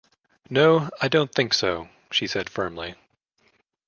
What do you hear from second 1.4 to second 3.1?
so,” she said firmly.